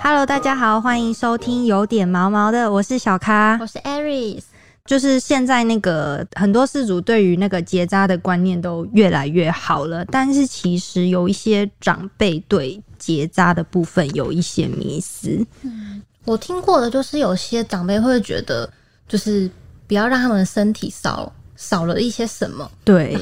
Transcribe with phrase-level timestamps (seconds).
[0.00, 4.42] Hello，大家好，欢迎收听有点毛毛的，我是小咖，我是 Aries。
[4.86, 15.44] 就是现在那个很多事主对于那个结扎的观念都越来越好了，但是其实有一些长辈对结扎的部分有一些迷思。
[15.62, 18.70] 嗯，我听过的就是有些长辈会觉得，
[19.06, 19.50] 就是
[19.86, 22.70] 不要让他们的身体少少了一些什么。
[22.84, 23.18] 对，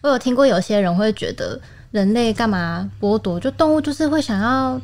[0.00, 1.60] 我有听过有些人会觉得，
[1.90, 3.38] 人类干嘛剥夺？
[3.38, 4.80] 就动物就是会想要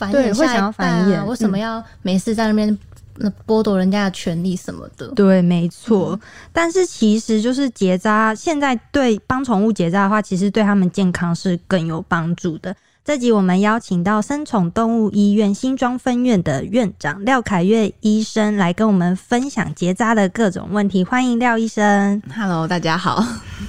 [0.00, 2.78] 繁衍下一代啊，繁衍，为什么要没事在那边？
[3.22, 6.12] 那剥夺人家的权利什么的，对，没错。
[6.12, 6.20] 嗯、
[6.54, 12.74] 但是其实就是结扎，现在对帮宠物结扎的话，其实对他们健康是更有帮助的。
[13.04, 21.04] 这集我们邀请到生宠动物医院新庄分院的院长廖凯月医生来跟我们分享结扎的各种问题。
[21.04, 22.22] 欢迎廖医生。
[22.34, 23.22] Hello，大家好。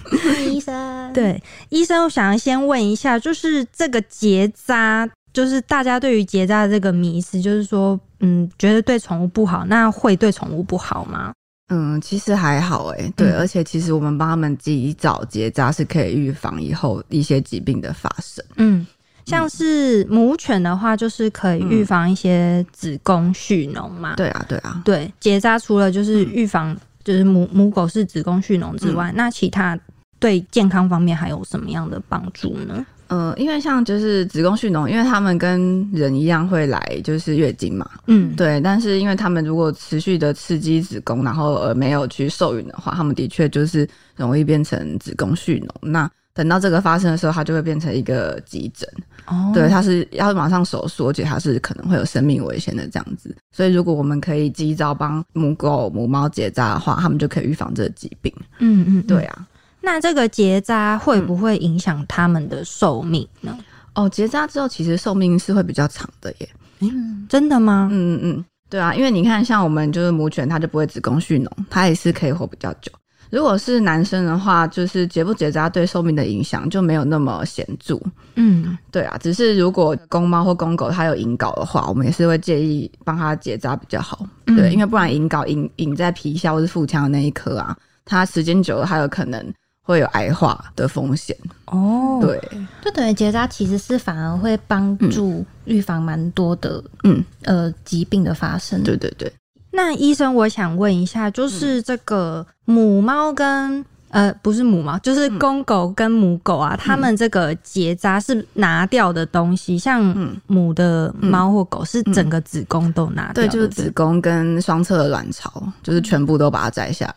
[0.49, 1.11] 医生。
[1.11, 5.09] 对，医生，我想要先问一下，就是这个结扎。
[5.33, 11.33] 就是大家对于结扎这个迷思，就是说，嗯，觉得对宠物不好，那会对宠物不好吗？
[11.69, 18.43] 嗯，其实还好哎、欸，对，嗯、而且其实我们帮他们及早结扎是可以预防以后一些疾病的发生。
[18.57, 18.85] 嗯，
[19.25, 24.15] 像是母犬的话，就是可以预防一些子宫蓄脓嘛。
[24.17, 29.79] 对啊，对啊，对，结扎除了就是预防，就是母母狗是子宫蓄脓之外，嗯、那其他
[30.19, 32.85] 对健康方面还有什么样的帮助呢？
[33.11, 38.61] 嗯，因为像就是子宫蓄脓，因为他们跟人一样会来就是月经嘛，嗯，对。
[38.61, 45.67] 但是因为他们如果持续的刺激子宫，然后而没有去受孕的话，他们的确就是容易变成子宫蓄脓。
[45.81, 48.89] 那等到这个发生的时候，它就会变成一个急诊。
[49.25, 53.35] 哦，对，它是要马上手术，而且它是可能会有生命危险的这样子。
[53.51, 58.33] 所以如果我们可以及早帮母狗、母猫结扎的话，他们就可以预防这个疾病。
[58.59, 59.45] 嗯，嗯嗯，对啊。
[59.81, 63.55] 那这个结扎会不会影响他们的寿命呢？
[63.57, 66.49] 嗯、哦，结扎之后其实寿命是会比较长的耶。
[66.79, 67.89] 嗯，真的吗？
[67.91, 72.91] 嗯嗯嗯，对啊，因为你看，像我们就是母犬，它就不会子宫蓄脓，它也是可以活比较久。
[73.29, 77.97] 如果是男生的话，就是结不结扎对寿命的影响就没有那么显著。
[78.35, 84.25] 嗯，对啊，只是如果公猫或公狗它有隐睾的话，我们也是会建议帮它结扎比较好。
[84.47, 89.41] 嗯、对，因为不然隐睾隐隐在皮下或是腹腔的那一颗啊，它时间久了还有可能。
[89.83, 91.35] 会有癌化的风险。
[91.65, 92.39] 哦，对，
[92.83, 97.23] 就等于结扎其实是反而会帮助预防蛮多的，嗯。
[97.43, 98.83] 呃疾病的发生。
[98.83, 99.31] 对对对。
[99.71, 110.03] 那医生，我想问一下，就是这个母猫跟呃不是母猫，就是公狗跟母狗啊，它们这个结扎是拿掉的东西，像
[110.47, 117.15] 母的猫或狗是整个子宫都拿掉，对，就是子宫跟双侧的卵巢，就是全部都把它摘下来。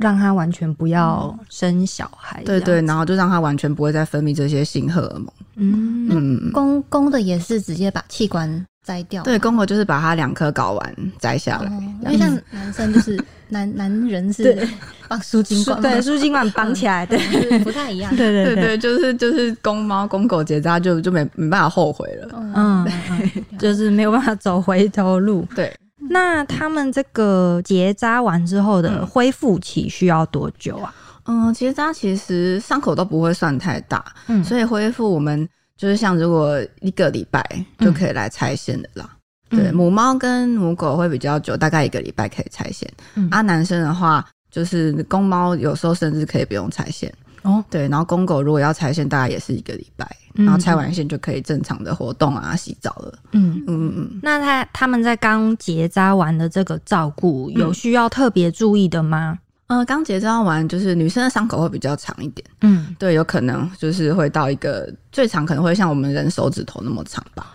[0.00, 5.26] 让他完全不要生小孩，对对，然后就让他完全不会再分泌这些性荷尔蒙。
[5.56, 11.70] 嗯嗯，公公的也是直接把器官摘掉，对，公的就是把它两颗睾丸摘下来，
[12.04, 14.66] 因为像男生就是 男男人是
[15.06, 18.14] 绑输精管，对，输精管绑起来，对，不太一样。
[18.16, 22.86] 对对对，就是就是公猫公狗结扎就就没没办法后悔了，嗯，
[23.58, 25.70] 就是没有办法走回头路，对。
[26.12, 30.92] 那他们这个结扎完之后的恢复期需要多久啊？
[31.26, 37.40] 嗯，结扎其实伤口都不会算太大，嗯，所以恢复我们就是像如果一个礼拜
[37.78, 39.08] 就可以来拆线的啦。
[39.50, 42.90] 嗯、对，母猫跟母狗会比较久，大概一个礼拜可以拆线。
[43.14, 47.12] 嗯，啊，男生的话就是公猫有时候甚至可以不用拆线。
[47.42, 53.18] 哦，对，然后公狗如果要拆线，大概也是一个礼拜，嗯、然后拆完线就可以正常的活动啊、洗澡了。
[53.32, 54.20] 嗯嗯嗯。
[54.22, 59.38] 那他他们在刚结扎完的这个照顾，有需要特别注意的吗？
[59.68, 62.46] 嗯，刚结扎完就是女生的伤口会比较长一点。
[62.62, 67.46] 嗯，对，有可能就是会到一个最长可能会像我们人手指头那么长吧。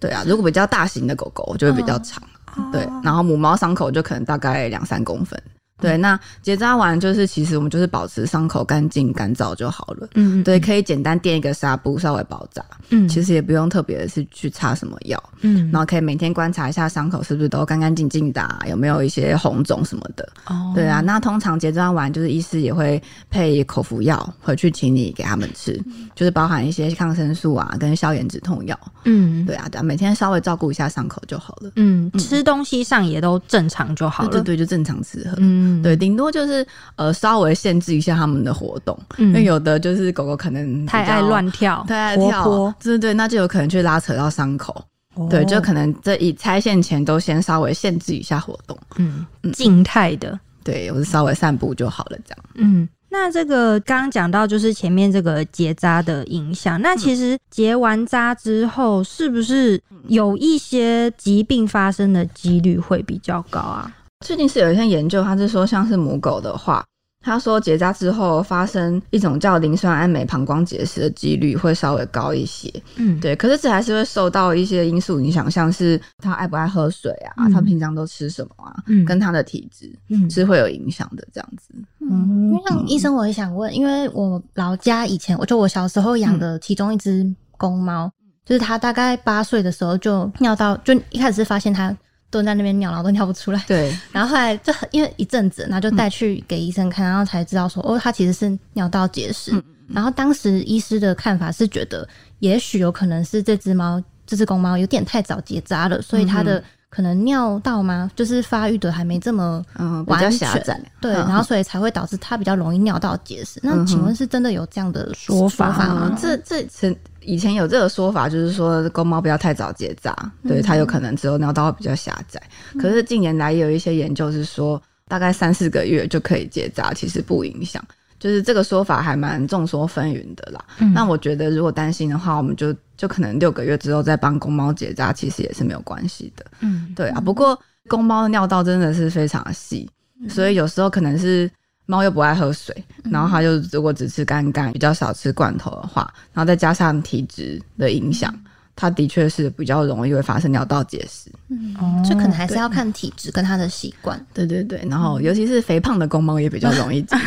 [0.00, 2.22] 对啊，如果比较大型的狗狗就会比较长。
[2.56, 5.40] 哦、对，然后母猫伤口就可能大概两三公分。
[5.84, 10.08] 对，那结扎完就是，其实我们就是保持伤口干净干燥就好了。
[10.14, 12.64] 嗯，对，可以简单垫一个纱布，稍微包扎。
[12.88, 15.22] 嗯，其实也不用特别的是去擦什么药。
[15.40, 20.26] 嗯，然后可以每天观察一下伤口是不是都干干净净的，啊，有没有一些红肿什么的。
[20.46, 28.78] 哦，对啊，那通常结扎完就是医师也会配口服药回去请你给他们吃，嗯，就是包含一些抗生素啊跟消炎止痛药。
[29.04, 31.72] 嗯，对啊，对啊，每天稍微照顾一下伤口就好了。
[31.76, 34.30] 嗯，吃东西上也都正常就好了。
[34.30, 35.36] 对对，就正常吃喝。
[35.38, 35.73] 嗯。
[35.82, 36.66] 对，顶多就是
[36.96, 44.84] 呃稍微限制一下他们的活动，嗯、因为有的就是狗狗可能太爱乱跳，太爱跳，对对对，那就有可能去拉扯到伤口。
[45.16, 52.38] 哦、对，就可能在以拆线前都先稍微限制一下活动，嗯，静态的，对，我是稍微散步就好了，这样。
[52.54, 63.88] 嗯，那这个刚刚讲到就是前面这个结扎的影响，那其实结完扎之后，是不是有一些疾病发生的几率会比较高啊？
[64.24, 66.82] 最近是有一项研究，他是说像是母狗的话。
[67.20, 72.70] 他说，结扎之后发生一种叫磷酸氨镁膀胱结石的几率会稍微高一些。
[72.96, 73.34] 嗯，对。
[73.34, 81.26] 可是这还是会受到一些因素影响，像是它爱不爱喝水啊，嗯、他平常都吃什么啊，嗯、跟它的体质，嗯，是会有影响的。
[81.32, 81.74] 这样子。
[82.00, 88.12] 嗯，因为像医生，我也想问，因为我老家以前，我就我小时候养的其中一只公猫，嗯、
[88.44, 91.96] 就是它大概八岁的时候就尿到，就一开始是发现它。
[92.34, 93.64] 蹲在那边尿，然后都尿不出来。
[93.68, 99.52] 对，然后后来就因为一阵子，然后就带去给医生看，然后才知道说，哦，他其实是尿道结石。
[99.52, 102.08] 嗯、然后当时医师的看法是觉得，
[102.40, 106.60] 也许有可能是这只猫，这只公猫有点太早结扎了，所以它的
[106.90, 110.50] 可能尿道吗，就是发育的还没这么嗯完全。
[110.66, 113.60] 嗯、对，然后所以才会导致它比较容易尿道结石。
[113.62, 116.10] 嗯、那请问是真的有这样的说法吗？
[116.10, 116.94] 嗯、这这曾。
[117.24, 120.14] 以前有这个说法，就是说公猫不要太早结扎，
[120.46, 122.40] 对它有可能之后尿道会比较狭窄。
[122.74, 127.82] 嗯、可是近年来也有一些研究是说，大概三四个月就可以结扎，其实不影响。
[128.18, 130.64] 就是这个说法还蛮众说纷纭的啦。
[130.78, 136.46] 嗯、那我觉得如果担心的话，我们就就可能六个月之后再帮公猫结扎，其实也是没有关系的。
[136.60, 137.20] 嗯，对啊。
[137.20, 141.50] 不过公猫的尿道真的是非常细，嗯、所以有时候可能是。
[141.86, 142.74] 猫又不爱喝水，
[143.10, 148.34] 然后它就如果只吃干干，比较少吃罐头的话，然后再加上体质的影响，
[148.74, 151.30] 它的确是比较容易会发生尿道结石。
[151.48, 154.18] 嗯，这可能还是要看体质跟它的习惯。
[154.32, 157.24] 对对对，然后尤其是肥胖的公猫也比较容易结石。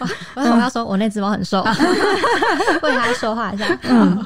[0.36, 1.62] 为什么要说我那只猫很瘦？
[2.82, 3.66] 为它说话一下。
[3.84, 4.24] 嗯，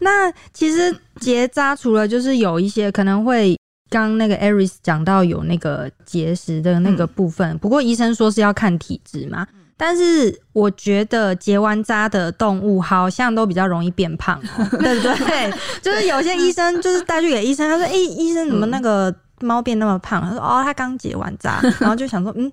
[0.00, 3.56] 那其实结扎除了就是有一些可能会。
[3.92, 9.46] 刚那个 Aris 讲到有那个结石的那个部分，嗯、不过医生说是要看体质嘛。
[9.52, 14.40] 嗯、但是我觉得结完扎的动物好像都比较容易变胖，
[14.80, 15.52] 对不对？
[15.82, 21.60] 就是有些医生就是带去给医生，他说：“哎、欸，医生怎么那个猫变那么胖？”他说：“哦，他刚结完扎。
[21.78, 22.50] ”然后就想说：“嗯，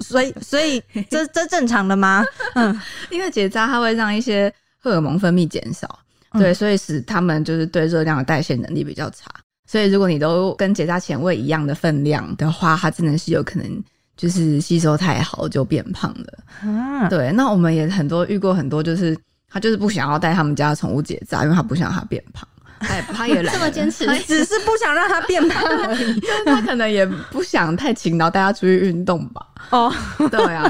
[0.00, 2.78] 所以所以这这正常的吗？”嗯，
[3.10, 5.98] 因为结扎它会让一些荷尔蒙分泌减少，
[6.38, 9.26] 对，所以使他们就是对热量的代谢能力比较差。
[9.70, 13.84] 所以，如果你都跟结扎前喂一样的分量的话，它真的是有可能
[14.16, 16.68] 就是吸收太好就变胖了。
[16.68, 17.30] 啊，对。
[17.30, 19.16] 那我们也很多遇过很多，就是
[19.48, 22.48] 他就是不想要带他们家的宠物结扎，因为他不想让它变胖。
[22.80, 26.20] 他也他也来这么坚持，只是不想让它变胖而已。
[26.46, 29.46] 他可能也不想太勤劳带它出去运动吧。
[29.68, 29.92] 哦，
[30.30, 30.64] 对啊，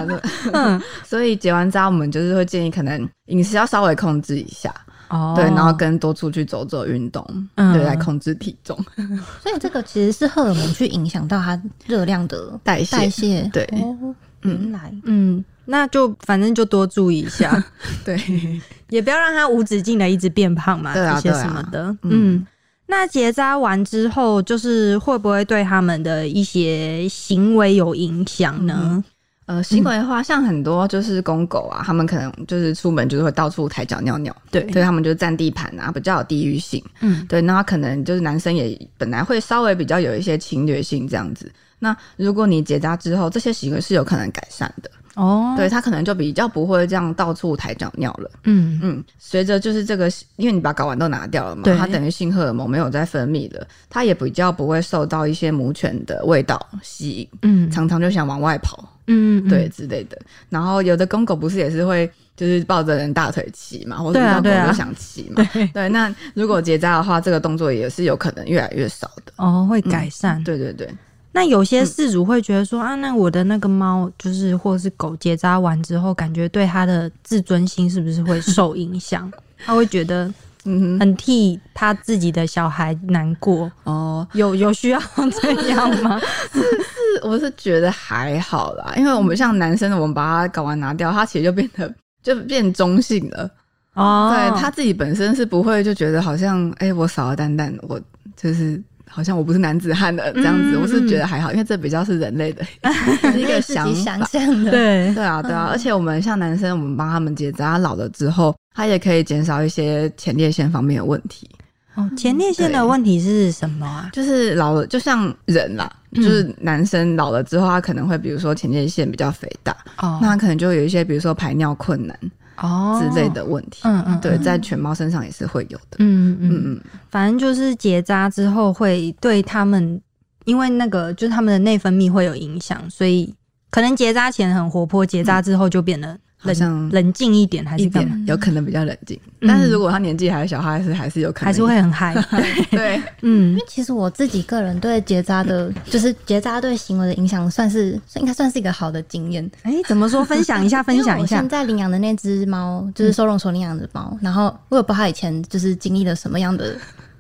[0.52, 4.75] 嗯， 所以结完扎，我们就是会建议，可能饮食要稍微控制一下。
[5.11, 7.25] 哦，对，然后跟多出去走走运动，
[7.57, 8.77] 嗯、对，来控制体重。
[9.43, 12.97] 所以这个其实是荷尔蒙去影响到它热量的代谢。
[12.97, 13.51] 代谢。
[13.53, 17.62] 对，哦、原来，嗯，那就反正就多注意一下，
[18.05, 18.17] 对，
[18.89, 21.95] 也不要让它无止境的一直变胖嘛，对啊，这些什么的。
[22.03, 22.47] 嗯，
[22.87, 28.79] 那结扎完之后，就是会不会对他们的一些行为有影响呢？
[28.83, 29.05] 嗯
[29.50, 41.50] 呃，行为的话，像很多就是公狗啊，他们可能就是出门就是会到处抬脚尿尿，对，所以他们就占地盘啊，比较有地域性，嗯，对，那他可能就是男生也本来会稍微比较有一些侵略性这样子，
[41.81, 44.88] 那如果你结扎之后，这些行为是有可能改善的。
[45.17, 48.31] 哦，对，他可能就比较不会这样到处抬脚尿了。
[48.44, 57.28] 嗯嗯，随着就是这个，因为你把睾丸都拿掉了嘛，对它等于性荷尔蒙没有再分泌了，它也比较不会受到一些母犬的味道吸引。
[57.42, 58.88] 嗯，常常就想往外跑。
[59.11, 60.17] 嗯，对之类的。
[60.49, 65.47] 然后有的公狗不是也是会就是抱着人大腿骑嘛，或者抱狗就想骑嘛。
[65.52, 69.33] 对，对，那如果结扎的话，这个动作也是有可能越来越少的。
[69.37, 70.43] 哦，会改善。
[70.45, 70.88] 对对对。
[71.33, 79.33] 那有些饲主会觉得说、嗯、啊，那我的那个猫就是或者是狗结扎完之后，感觉对它的自尊心是不是会受影响？
[79.64, 80.33] 他会觉得
[80.64, 84.26] 嗯，很替他自己的小孩难过哦。
[84.35, 85.00] 有有需要
[85.40, 86.21] 这样吗？
[86.52, 93.50] 是是，我是觉得还好啦，因为我们像男生的，我们把他睾丸拿掉，他其实就变得就变中性了
[93.95, 94.33] 哦。
[94.35, 98.00] 对，他自己本身是不会就觉得好像哎、欸，我少了蛋蛋，我
[98.37, 98.83] 就是。
[99.12, 102.64] 好像我不是男子汉的这样子，嗯、我是觉得还好，因为这比较是人类的
[103.37, 104.02] 一个想法。
[104.02, 105.69] 想象的，对对啊，对啊。
[105.71, 111.50] 而且我们像男生，我们帮他们结扎，他老了之后，他也可以减少一些前列腺方面的问题。
[111.97, 114.09] 哦，前列腺的问题是什么啊？
[114.12, 122.17] 就是老了，就像人啦，嗯、就是男生老了之后，他可能会比如说前列腺比较肥大，哦，那他可能就有一些比如说排尿困难。
[122.61, 126.49] 哦，之类的问题，嗯嗯，对，在犬猫身上也是会有的，嗯嗯。
[126.50, 130.00] 嗯嗯，反正就是结扎之后会对他们，
[130.45, 133.35] 因为那个就是他们的内分泌会有影响，所以
[133.71, 139.18] 可能结扎前很活泼，结扎之后就变得冷冷静一点，还是一点有可能比较冷静。
[139.40, 142.14] 但是如果他年纪还小，他还是还是有可能还是会很嗨。
[142.70, 149.50] 对，嗯，因为其实我自己个人对结扎的， 就是结扎对行为的影响，算是应该算是一个好的经验。
[149.62, 150.25] 哎，怎么说？
[150.25, 151.37] 分享一下， 分享一下。
[151.37, 156.76] 现在领养的那只猫，就是收容所领养的猫，然后我也不知道它以前就是经历了什么样的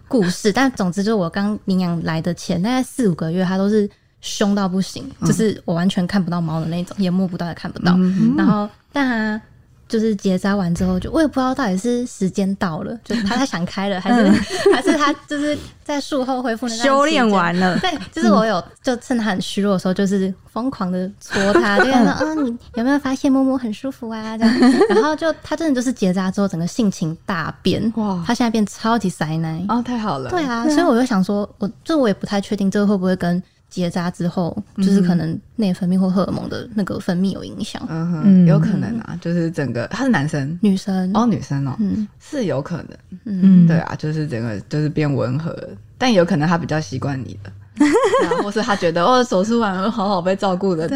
[0.08, 3.88] 故事，但总之就是我刚领养来的前大概四五个月，它都是。
[4.22, 7.94] 凶到不行，就是我完全看不到猫的那种，也摸不到，也看不到。
[7.96, 9.42] 嗯、然后，但他
[9.88, 14.32] 就是结扎完之后，就我也不知道到底是时间到了，就是 他他想开了，还是、嗯、
[14.72, 17.76] 还是他就是在术后恢复那修炼 完了。
[17.80, 24.54] 对，就是我有就趁他很虚弱的时候，就是疯狂的搓他，就跟他说：“嗯，你有没有发现摸摸很舒服啊？”这样，
[24.90, 27.92] 然后就他真的就是结扎之后，整个性情大变。
[27.96, 30.30] 哇，他现在变超级塞奶哦，太好了。
[30.30, 33.42] 对啊，所以我就想说，我就我也不太确定，这个会不会跟。
[33.70, 42.88] 结扎之后，就是可能内分泌或荷尔蒙的那个分泌有影响，嗯哼，有可能啊，就是整个他是男生，女生哦，女生哦，嗯，是有可能，
[43.24, 45.56] 嗯，对啊，就是整个就是变温和，
[45.96, 47.50] 但有可能他比较习惯你了，
[48.42, 50.90] 或是他觉得哦，手术完好好被照顾的，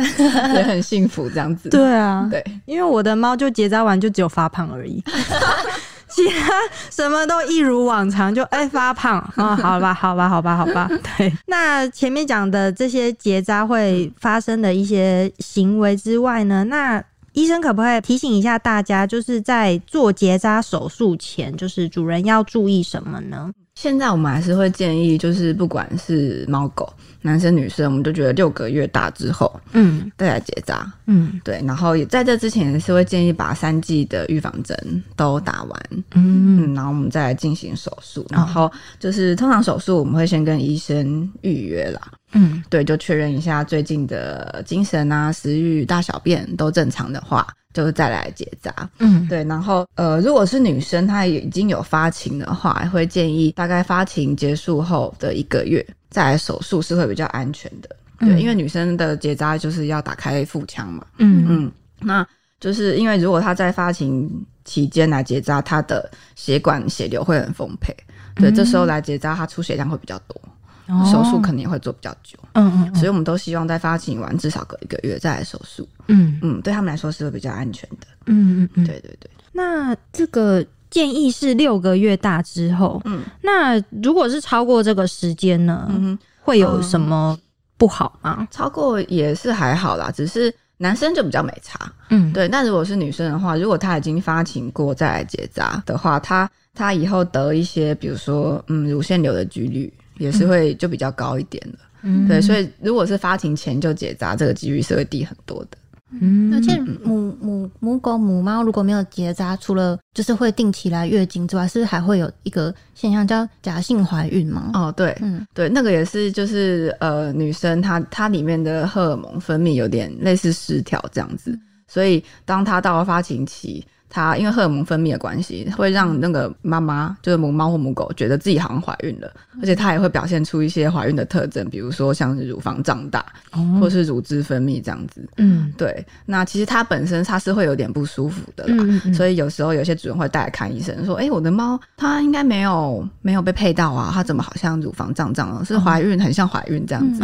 [0.54, 5.02] 也很幸福这样子，对啊，对，因为我的猫就结扎完就只有发胖而已。
[6.14, 6.52] 其他
[6.90, 10.88] 什么都一如往常，就哎、欸、发胖啊、 哦，好吧，好吧，好吧，好吧。
[11.18, 17.02] 对， 那前面讲的这些结扎会发生的一些行为之外呢，那
[17.32, 23.50] 医生可不可以提醒一下大家，就是在做结扎手术前，就是主人要注意什么呢？
[23.74, 26.92] 现在我们还是会建议，就是不管是猫狗。
[27.26, 35.82] 男生女生，我们都觉得六个月大之后，嗯，再来结扎，嗯，对，然后也在这之前是会建议把三剂的预防针都打完，
[36.14, 55.84] 嗯，嗯，然后我们再来进行手术，然后就是通常手术我们会先跟医生预约啦，嗯，对，就确认一下最近的精神啊、食欲、大小便都正常的话，就再来结扎，嗯，对，然后呃，如果是女生她已经有发情的话，会建议大概发情结束后的一个月。
[56.10, 57.88] 再来手术是会比较安全的，
[58.20, 61.44] 对，嗯、因为女生的结扎就是要打开腹腔嘛，嗯。
[61.48, 62.24] 嗯，那
[62.60, 64.30] 就是因为如果她在发情
[64.64, 67.92] 期间来结扎，她的血管血流会很丰沛，
[68.36, 70.40] 对，嗯、这时候来结扎，她出血量会比较多，
[70.86, 80.64] 哦、手术肯定会做比较久，嗯，嗯嗯，所以我们都希望在发情完至少隔一个月再来手术，嗯嗯，对他们来说是会比较安全的，嗯嗯嗯，对对对，那这个。
[80.90, 87.36] 建议是六个月大之后，嗯，那如果是超过这个时间呢，嗯，会有什么
[87.76, 88.36] 不好吗？
[88.38, 92.46] 嗯，超过也是还好啦，只是男生就比较没差，嗯，对。
[92.46, 102.40] 那如果是女生的话，如果她已经发情过再来结扎的话，她她以后得一些，比如说嗯乳腺瘤的几率也是会就比较高一点的，嗯，对。
[102.40, 105.78] 所以如果是发情前就结扎，这个几率是会低很多的。
[106.20, 114.70] 嗯，而且母母母狗母猫如果没有结扎，除了就是会定期来月经之外，是不是还会有一个现象叫假性怀孕吗？
[114.74, 123.84] 哦，对，嗯，对，那个也是，就是呃，女生她她里面的荷尔蒙分泌有点类似失调这样子，所以当她到了发情期。
[124.08, 135.28] 它因为荷尔蒙分泌的关系，会让那个妈妈，就是母猫或母狗，觉得自己好像怀孕了，而且它也会表现出一些怀孕的特征，比如说像是乳房胀大，哦、或是乳汁分泌这样子。
[135.38, 136.04] 嗯，对。
[136.24, 145.64] 那其实它本身它是会有点不舒服的啦，嗯嗯，所以有时候有些主人会带来看医生，说：“哎、欸，我的猫它应该没有没有被配到啊，它怎么好像乳房胀胀了？
[145.64, 147.22] 是怀孕，很像怀孕这样子。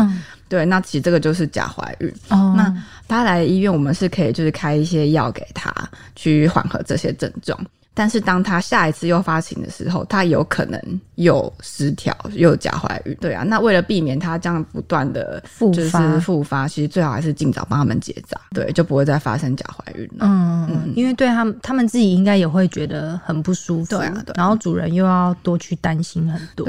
[0.50, 2.12] 嗯”嗯对，那其实这个就是假怀孕。
[2.28, 2.74] 哦，那
[3.06, 5.72] 他来医院，我们是可以就是开一些药给他，
[6.16, 7.58] 去缓和这些症状。
[7.92, 10.80] 但是当他下一次又发情的时候，他有可能
[11.16, 13.14] 又失调，又假怀孕。
[13.20, 20.18] 对啊，那为了避免他这样不断的就是复发，其实最好还是尽早帮他们结扎，对，就不会再发生假怀孕了。
[20.20, 23.90] 嗯嗯，因为对他们，他们自己应该也会觉得很不舒服。
[23.90, 26.66] 对啊，对，然后主人又要多去担心很多。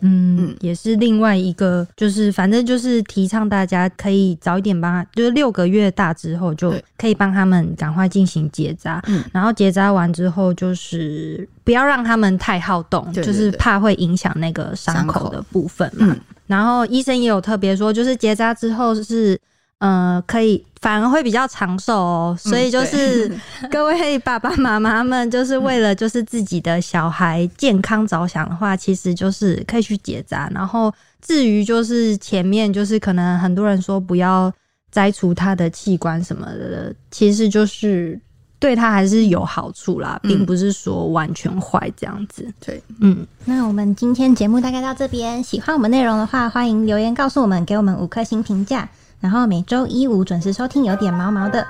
[0.00, 9.02] 嗯，也是另外一个，就是反正就是提倡大家可以早一点帮他，就是六个月大之后就可以帮他们赶快进行结扎。
[9.08, 16.06] 嗯，然后结扎完之后，就是不要让他们太好动，就是怕会影响那个伤口的部分嘛。
[16.10, 19.38] 嗯，然后医生也有特别说，就是结扎之后是。
[19.78, 23.32] 呃，可以反而会比较长寿哦，所以就是
[23.70, 30.50] 各位爸爸妈妈们，就是为了就是自己的小孩健康着想的话，其实就是可以去结扎。
[30.52, 30.92] 然后
[31.22, 34.52] 至于就是前面就是可能很多人说不要
[34.90, 38.20] 摘除他的器官什么的，其实就是
[38.58, 42.44] 对他还是有好处啦，并不是说完全坏这样子。
[42.58, 48.88] 对，嗯，那我们今天节目大概到这边，喜欢我们内容的话，欢迎留言告诉我们，给我们五颗星评价。
[49.20, 51.66] 然后每周一五准时收听，有点毛毛的。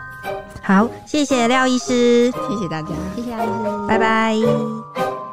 [0.62, 5.27] 好，谢谢廖医师，谢谢大家，谢谢廖医师，拜拜。